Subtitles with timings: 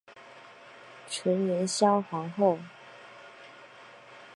[1.07, 2.57] 纯元肃皇后。